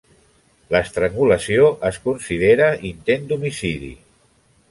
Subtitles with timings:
[0.75, 3.93] L'estrangulació es considera intent d'homicidi.